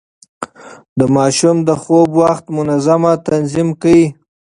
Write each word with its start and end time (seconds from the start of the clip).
د 0.99 1.01
ماشوم 1.15 1.57
د 1.67 1.69
خوب 1.81 2.09
وخت 2.21 2.45
منظم 2.57 3.01
تنظيم 3.27 3.69
کړئ. 3.81 4.03